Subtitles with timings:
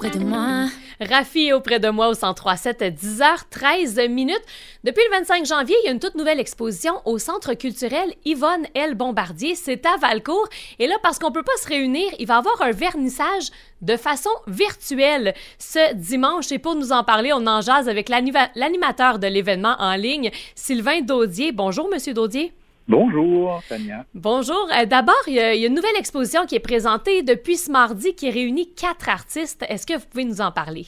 [0.00, 0.66] auprès de moi.
[0.98, 4.40] Rafi est auprès de moi au 1037 10h13 minutes.
[4.82, 8.64] Depuis le 25 janvier, il y a une toute nouvelle exposition au Centre culturel Yvonne
[8.74, 8.94] L.
[8.94, 9.54] Bombardier.
[9.54, 10.48] C'est à Valcourt.
[10.78, 13.50] Et là, parce qu'on peut pas se réunir, il va y avoir un vernissage
[13.82, 16.50] de façon virtuelle ce dimanche.
[16.50, 21.02] Et pour nous en parler, on en jase avec l'animateur de l'événement en ligne, Sylvain
[21.02, 21.52] Daudier.
[21.52, 22.54] Bonjour, Monsieur Daudier.
[22.88, 24.04] Bonjour, Tania.
[24.14, 24.68] Bonjour.
[24.76, 28.30] Euh, d'abord, il y, a une nouvelle exposition qui est présentée depuis ce mardi qui
[28.30, 29.64] réunit quatre artistes.
[29.68, 30.86] Est-ce que vous pouvez nous en parler?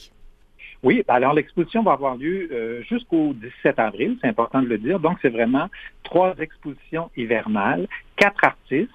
[0.83, 4.99] Oui, alors l'exposition va avoir lieu euh, jusqu'au 17 avril, c'est important de le dire.
[4.99, 5.69] Donc, c'est vraiment
[6.03, 7.87] trois expositions hivernales,
[8.17, 8.91] quatre artistes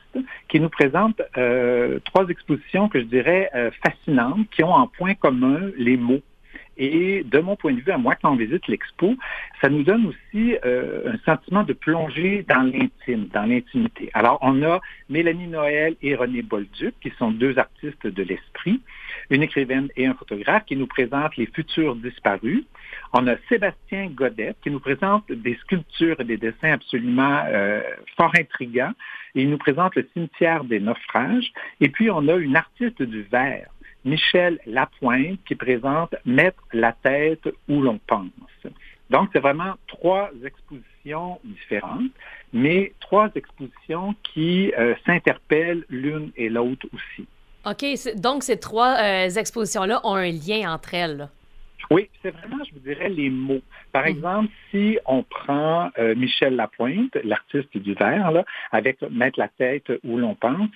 [0.51, 3.51] qui nous présentent euh, trois expositions que je dirais
[3.83, 6.21] fascinantes, qui ont en point commun les mots.
[6.79, 9.15] Et de mon point de vue, à moi, quand on visite l'expo,
[9.61, 14.11] ça nous donne aussi euh, un sentiment de plonger dans l'intime, dans l'intimité.
[14.15, 18.81] Alors, on a Mélanie Noël et René Bolduc, qui sont deux artistes de l'esprit,
[19.31, 22.65] une écrivaine et un photographe qui nous présentent les futurs disparus.
[23.13, 27.83] On a Sébastien Godet, qui nous présente des sculptures et des dessins absolument euh,
[28.17, 28.93] fort intrigants.
[29.35, 31.53] Il nous présente le cimetière des naufrages.
[31.81, 33.69] Et puis, on a une artiste du verre
[34.09, 38.31] Michel Lapointe qui présente Mettre la tête où l'on pense.
[39.11, 42.13] Donc, c'est vraiment trois expositions différentes,
[42.53, 47.27] mais trois expositions qui euh, s'interpellent l'une et l'autre aussi.
[47.65, 47.85] OK,
[48.17, 51.29] donc ces trois euh, expositions-là ont un lien entre elles.
[51.91, 53.63] Oui, c'est vraiment, je vous dirais, les mots.
[53.93, 54.09] Par mhm.
[54.09, 60.19] exemple, si on prend euh, Michel Lapointe, l'artiste du verre, avec Mettre la tête où
[60.19, 60.69] l'on pense,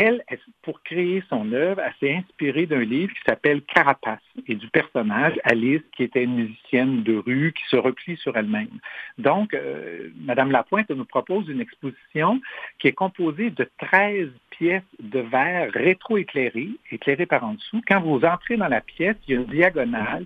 [0.00, 0.24] elle,
[0.62, 5.38] pour créer son œuvre, elle s'est inspirée d'un livre qui s'appelle Carapace et du personnage
[5.44, 8.78] Alice, qui était une musicienne de rue qui se replie sur elle-même.
[9.18, 12.40] Donc, euh, Madame Lapointe nous propose une exposition
[12.78, 17.82] qui est composée de 13 pièces de verre rétro-éclairées, éclairées par en dessous.
[17.86, 20.24] Quand vous entrez dans la pièce, il y a une diagonale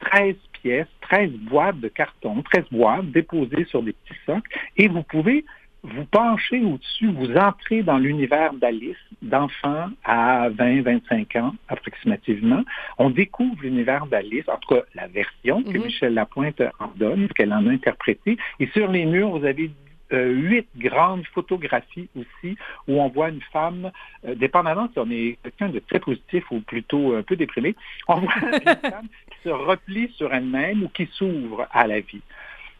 [0.00, 5.02] 13 pièces, 13 boîtes de carton, 13 boîtes déposées sur des petits socles, et vous
[5.02, 5.44] pouvez
[5.86, 12.62] vous penchez au-dessus, vous entrez dans l'univers d'Alice, d'enfant à 20, 25 ans approximativement.
[12.98, 15.84] On découvre l'univers d'Alice, en tout cas la version que mhm.
[15.84, 18.36] Michel Lapointe en donne, qu'elle en a interprétée.
[18.58, 19.70] Et sur les murs, vous avez
[20.12, 23.90] euh, huit grandes photographies aussi où on voit une femme,
[24.24, 27.74] euh, dépendamment si on est quelqu'un de très positif ou plutôt un peu déprimé,
[28.06, 32.22] on voit une femme qui se replie sur elle-même ou qui s'ouvre à la vie.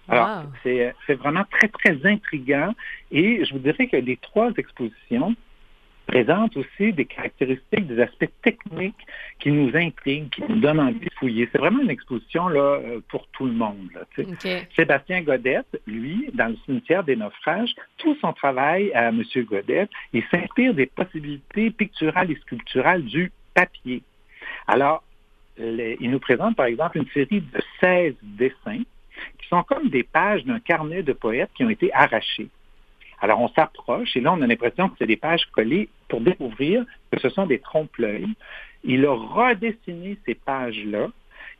[0.09, 2.75] Alors, c'est vraiment très, très intriguant.
[3.11, 5.35] Et je vous dirais que les trois expositions
[6.07, 9.07] présentent aussi des caractéristiques, des aspects techniques
[9.41, 11.49] qui nous intriguent, qui nous donnent envie de fouiller.
[11.51, 13.91] C'est vraiment une exposition là, euh, pour tout le monde.
[14.77, 19.23] Sébastien Godette, lui, dans le cimetière des naufrages, tout son travail à M.
[19.39, 24.03] Godette, il s'inspire des possibilités picturales et sculpturales du papier.
[24.69, 25.03] Alors,
[25.59, 28.83] il nous présente par exemple une série de 16 dessins
[29.39, 32.49] qui sont comme des pages d'un carnet de poètes qui ont été arrachés.
[33.21, 36.85] Alors on s'approche et là on a l'impression que c'est des pages collées pour découvrir
[37.11, 38.29] que ce sont des trompe-l'œil.
[38.85, 41.09] Il a redessiné ces pages-là.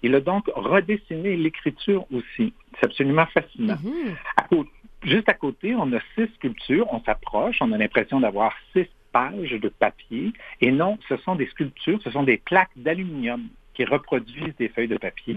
[0.03, 2.53] Il a donc redessiné l'écriture aussi.
[2.79, 3.77] C'est absolument fascinant.
[3.77, 4.67] Mm-hmm.
[5.03, 6.87] juste à côté, on a six sculptures.
[6.93, 10.33] On s'approche, on a l'impression d'avoir six pages de papier.
[10.61, 14.89] Et non, ce sont des sculptures, ce sont des plaques d'aluminium qui reproduisent des feuilles
[14.89, 15.37] de papier.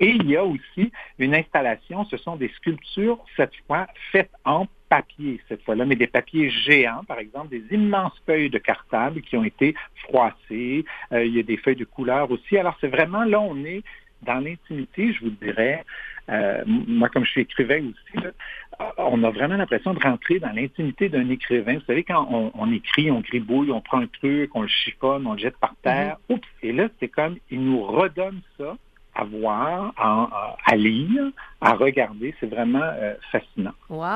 [0.00, 4.66] Et il y a aussi une installation, ce sont des sculptures, cette fois faites en
[4.88, 9.36] papier, cette fois-là, mais des papiers géants, par exemple, des immenses feuilles de cartable qui
[9.36, 10.84] ont été froissées.
[11.12, 12.58] Euh, il y a des feuilles de couleur aussi.
[12.58, 13.82] Alors, c'est vraiment, là, on est
[14.22, 15.84] dans l'intimité, je vous dirais,
[16.28, 20.50] euh, moi, comme je suis écrivain aussi, euh, on a vraiment l'impression de rentrer dans
[20.50, 21.74] l'intimité d'un écrivain.
[21.74, 25.32] Vous savez, quand on, écrit, on gribouille, on prend un truc, on le chiffonne, on
[25.32, 26.16] le jette par terre.
[26.28, 26.34] Mm-hmm.
[26.34, 26.48] Oups!
[26.62, 28.76] Et là, c'est comme, il nous redonne ça
[29.14, 31.30] à voir, à, lire,
[31.62, 32.34] à regarder.
[32.38, 33.72] C'est vraiment euh, fascinant.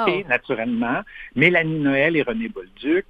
[0.09, 1.01] Et naturellement,
[1.35, 3.07] Mélanie Noël et René Bolduc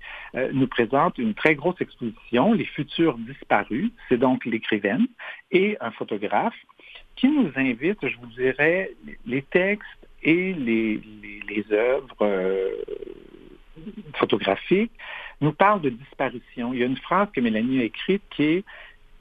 [0.52, 3.90] nous présentent une très grosse exposition, Les futurs disparus.
[4.08, 5.08] C'est donc l'écrivaine
[5.50, 6.54] et un photographe
[7.20, 8.92] qui nous invite, je vous dirais,
[9.26, 9.86] les textes
[10.22, 11.00] et les,
[11.70, 12.70] œuvres euh,
[14.14, 14.92] photographiques
[15.42, 16.72] nous parlent de disparition.
[16.72, 18.64] Il y a une phrase que Mélanie a écrite qui est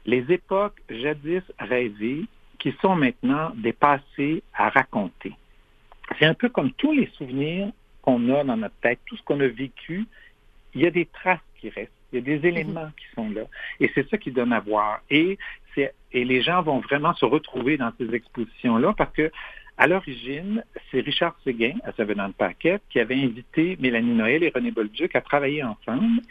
[0.06, 2.24] Les époques jadis rêvées
[2.58, 5.34] qui sont maintenant des passés à raconter.
[6.18, 7.70] C'est un peu comme tous les souvenirs
[8.02, 10.08] qu'on a dans notre tête, tout ce qu'on a vécu,
[10.74, 11.92] il y a des traces qui restent.
[12.12, 13.44] Il y a des éléments qui sont là.
[13.80, 15.02] Et c'est ça qui donne à voir.
[15.10, 15.38] Et,
[16.12, 19.32] et les gens vont vraiment se retrouver dans ces expositions-là parce que
[19.78, 20.62] à l'origine,
[20.92, 25.22] c'est Richard Séguin, à Savenant Paquette, qui avait invité Mélanie Noël et René Bolduc à
[25.22, 26.22] travailler ensemble.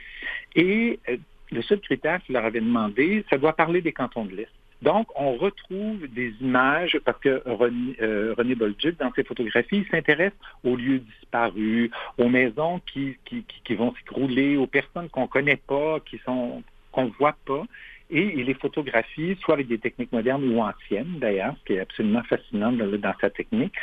[0.54, 1.16] Et euh,
[1.50, 4.52] le seul critère qu'il leur avait demandé, ça doit parler des cantons de l'Est.
[4.82, 9.88] Donc, on retrouve des images, parce que René, euh, René Bolduc, dans ses photographies, il
[9.88, 15.26] s'intéresse aux lieux disparus, aux maisons qui, qui, qui vont s'écrouler, aux personnes qu'on ne
[15.26, 17.64] connaît pas, qui sont qu'on ne voit pas.
[18.10, 21.81] Et il les photographie, soit avec des techniques modernes ou anciennes, d'ailleurs, ce qui est
[21.81, 23.75] absolument fascinant dans, sa technique.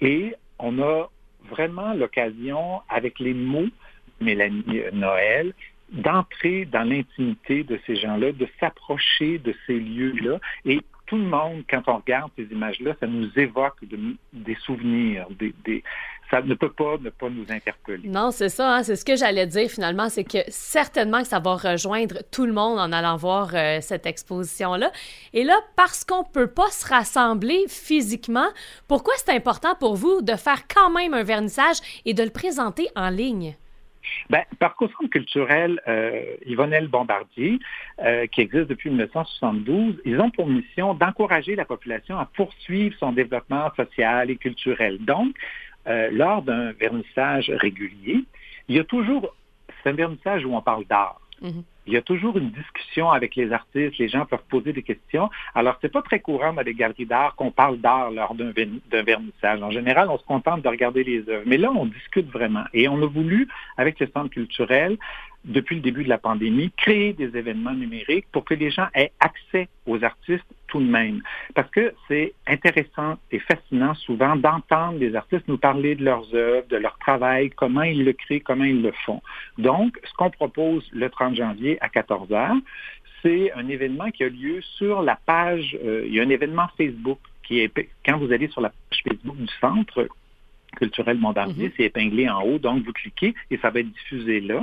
[0.00, 1.08] Et on a
[1.48, 3.68] vraiment l'occasion, avec les mots
[4.20, 5.54] Mélanie Noël,
[5.92, 10.38] d'entrer dans l'intimité de ces gens-là, de s'approcher de ces lieux-là.
[10.64, 13.78] Et tout le monde, quand on regarde ces images-là, ça nous évoque
[14.32, 15.82] des souvenirs, des,
[16.30, 18.08] ça ne peut pas ne pas nous interpeller.
[18.08, 21.40] Non, c'est ça, hein, c'est ce que j'allais dire finalement, c'est que certainement que ça
[21.40, 24.90] va rejoindre tout le monde en allant voir euh, cette exposition-là.
[25.32, 28.48] Et là, parce qu'on ne peut pas se rassembler physiquement,
[28.88, 32.88] pourquoi c'est important pour vous de faire quand même un vernissage et de le présenter
[32.94, 33.56] en ligne?
[34.28, 37.58] Ben, par Centre culturel euh, Yvonnelle Bombardier,
[38.02, 43.12] euh, qui existe depuis 1972, ils ont pour mission d'encourager la population à poursuivre son
[43.12, 44.98] développement social et culturel.
[45.04, 45.36] Donc,
[45.86, 48.24] euh, lors d'un vernissage régulier,
[48.68, 49.34] il y a toujours,
[49.82, 51.20] c'est un vernissage où on parle d'art.
[51.42, 51.62] Mm-hmm.
[51.86, 55.30] Il y a toujours une discussion avec les artistes, les gens peuvent poser des questions.
[55.54, 58.52] Alors, c'est pas très courant dans les galeries d'art qu'on parle d'art lors d'un
[59.02, 59.62] vernissage.
[59.62, 61.42] En général, on se contente de regarder les œuvres.
[61.46, 62.64] Mais là, on discute vraiment.
[62.74, 64.98] Et on a voulu, avec le centre culturel,
[65.44, 69.12] depuis le début de la pandémie, créer des événements numériques pour que les gens aient
[69.20, 71.22] accès aux artistes tout de même.
[71.54, 76.66] Parce que c'est intéressant et fascinant souvent d'entendre les artistes nous parler de leurs œuvres,
[76.68, 79.22] de leur travail, comment ils le créent, comment ils le font.
[79.58, 82.56] Donc, ce qu'on propose le 30 janvier à 14 heures,
[83.22, 86.68] c'est un événement qui a lieu sur la page, euh, il y a un événement
[86.76, 87.72] Facebook qui est,
[88.06, 90.08] quand vous allez sur la page Facebook du centre,
[90.76, 91.72] culturel Bombardier, mhm.
[91.76, 94.62] c'est épinglé en haut, donc vous cliquez et ça va être diffusé là.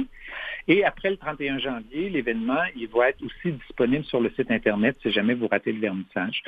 [0.67, 4.97] Et après le 31 janvier, l'événement, il va être aussi disponible sur le site Internet
[5.01, 6.43] si jamais vous ratez le vernissage.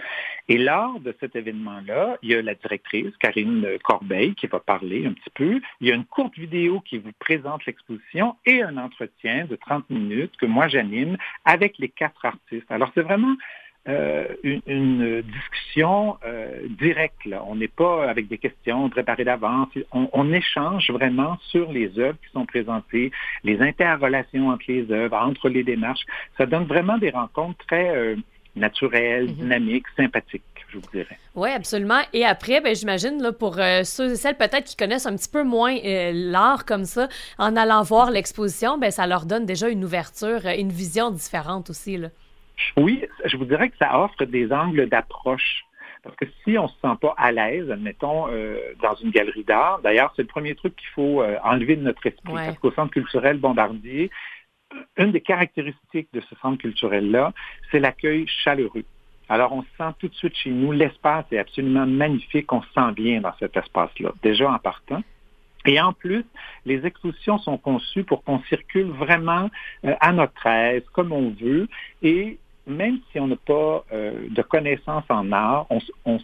[0.47, 5.05] Et lors de cet événement-là, il y a la directrice, Karine Corbeil, qui va parler
[5.05, 5.61] un petit peu.
[5.79, 9.89] Il y a une courte vidéo qui vous présente l'exposition et un entretien de 30
[9.89, 12.69] minutes que moi j'anime avec les quatre artistes.
[12.69, 13.35] Alors c'est vraiment
[13.87, 17.25] euh, une, discussion euh, directe.
[17.25, 17.43] Là.
[17.47, 19.69] On n'est pas avec des questions préparées d'avance.
[19.91, 23.11] On, échange vraiment sur les œuvres qui sont présentées,
[23.43, 26.05] les interrelations entre les œuvres, entre les démarches.
[26.37, 28.15] Ça donne vraiment des rencontres très euh,
[28.55, 29.33] naturelles, mhm.
[29.33, 30.43] dynamiques, sympathiques.
[30.67, 31.17] Je vous dirais.
[31.33, 32.01] Oui, absolument.
[32.13, 35.75] Et après, ben, j'imagine, pour ceux et celles peut-être qui connaissent un petit peu moins
[36.13, 37.07] l'art comme ça,
[37.39, 41.97] en allant voir l'exposition, ben, ça leur donne déjà une ouverture, une vision différente aussi.
[41.97, 42.09] Là.
[42.77, 45.63] Oui, je vous dirais que ça offre des angles d'approche.
[46.03, 49.43] Parce que si on ne se sent pas à l'aise, admettons, euh, dans une galerie
[49.43, 52.33] d'art, d'ailleurs, c'est le premier truc qu'il faut euh, enlever de notre esprit.
[52.33, 54.09] Parce qu'au Centre culturel Bombardier,
[54.97, 57.33] une des caractéristiques de ce centre culturel-là,
[57.71, 58.85] c'est l'accueil chaleureux.
[59.27, 60.71] Alors, on se sent tout de suite chez nous.
[60.71, 62.51] L'espace est absolument magnifique.
[62.51, 65.03] On se sent bien dans cet espace-là, déjà en partant.
[65.65, 66.25] Et en plus,
[66.65, 69.49] les expositions sont conçues pour qu'on circule vraiment
[69.85, 71.67] euh, à notre aise, comme on veut,
[72.01, 75.67] et même si on n'a pas euh, de connaissances en art,
[76.05, 76.19] on,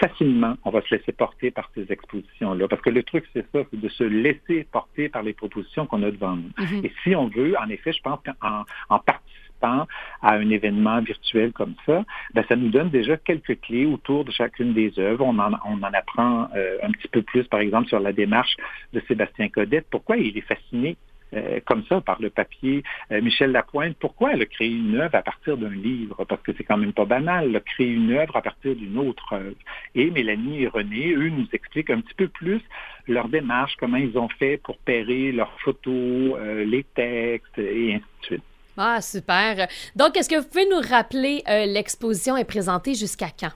[0.00, 2.68] facilement, on va se laisser porter par ces expositions-là.
[2.68, 6.02] Parce que le truc, c'est ça, c'est de se laisser porter par les propositions qu'on
[6.02, 6.50] a devant nous.
[6.58, 6.86] Mm-hmm.
[6.86, 9.86] Et si on veut, en effet, je pense qu'en en participant
[10.20, 12.04] à un événement virtuel comme ça,
[12.34, 15.24] ben, ça nous donne déjà quelques clés autour de chacune des œuvres.
[15.24, 18.56] On en, on en apprend euh, un petit peu plus, par exemple, sur la démarche
[18.92, 19.86] de Sébastien Codette.
[19.90, 20.96] Pourquoi il est fasciné
[21.34, 22.82] euh, comme ça par le papier.
[23.10, 26.24] Euh, Michel Lapointe, pourquoi elle a créé une œuvre à partir d'un livre?
[26.24, 28.98] Parce que c'est quand même pas banal, elle a créé une œuvre à partir d'une
[28.98, 29.56] autre œuvre.
[29.94, 32.60] Et Mélanie et René, eux, nous expliquent un petit peu plus
[33.08, 38.04] leur démarche, comment ils ont fait pour pairer leurs photos, euh, les textes et ainsi
[38.20, 38.42] de suite.
[38.76, 39.68] Ah, super.
[39.96, 43.52] Donc, est-ce que vous pouvez nous rappeler l'exposition est présentée jusqu'à quand?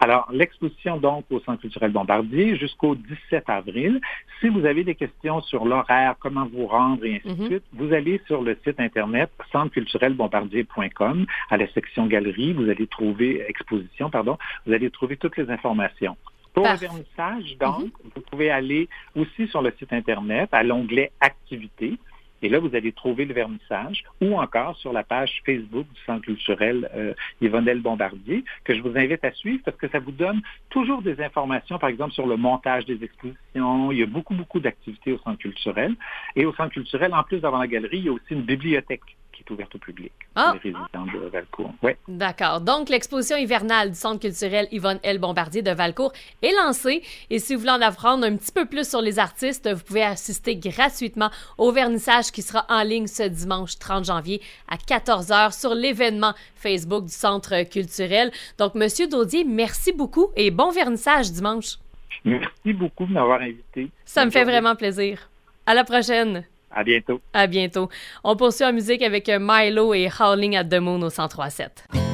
[0.00, 4.00] Alors, l'exposition donc au Centre culturel Bombardier jusqu'au 17 avril.
[4.42, 7.46] Si vous avez des questions sur l'horaire, comment vous rendre et ainsi de mhm.
[7.46, 13.44] suite, vous allez sur le site internet centreculturelbombardier.com à la section galerie, vous allez trouver
[13.46, 16.16] exposition, pardon, vous allez trouver toutes les informations.
[16.54, 17.90] Pour le vernissage, donc, mhm.
[18.16, 21.96] vous pouvez aller aussi sur le site Internet à l'onglet Activités.
[22.42, 26.22] Et là, vous allez trouver le vernissage ou encore sur la page Facebook du Centre
[26.22, 30.42] culturel euh, Yvonnelle Bombardier, que je vous invite à suivre parce que ça vous donne
[30.70, 33.92] toujours des informations, par exemple, sur le montage des expositions.
[33.92, 35.94] Il y a beaucoup, beaucoup d'activités au Centre culturel.
[36.36, 39.02] Et au Centre culturel, en plus d'avoir la galerie, il y a aussi une bibliothèque
[39.32, 40.12] qui est ouverte au public.
[40.34, 40.54] Ah.
[40.54, 41.72] Les résidents de Valcourt.
[41.82, 41.96] Ouais.
[42.08, 42.60] D'accord.
[42.60, 45.18] Donc, l'exposition hivernale du Centre culturel Yvonne L.
[45.18, 46.12] Bombardier de Valcourt
[46.42, 47.02] est lancée.
[47.30, 50.02] Et si vous voulez en apprendre un petit peu plus sur les artistes, vous pouvez
[50.02, 55.74] assister gratuitement au vernissage qui sera en ligne ce dimanche 30 janvier à 14h sur
[55.74, 58.30] l'événement Facebook du Centre culturel.
[58.58, 61.78] Donc, Monsieur Daudier, merci beaucoup et bon vernissage dimanche.
[62.24, 63.90] Merci beaucoup de m'avoir invité.
[64.04, 65.28] Ça me fait vraiment plaisir.
[65.66, 66.44] À la prochaine.
[66.74, 67.20] À bientôt.
[67.32, 67.88] À bientôt.
[68.24, 72.11] On poursuit en musique avec Milo et Howling at the Moon au 103.7.